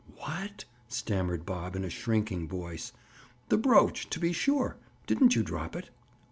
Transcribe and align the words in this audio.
"What?" 0.17 0.65
stammered 0.87 1.45
Bob 1.45 1.75
in 1.75 1.85
a 1.85 1.89
shrinking 1.91 2.47
voice. 2.47 2.91
"The 3.49 3.57
brooch, 3.59 4.09
to 4.09 4.19
be 4.19 4.33
sure. 4.33 4.77
Didn't 5.05 5.35
you 5.35 5.43
drop 5.43 5.75
it?" 5.75 5.91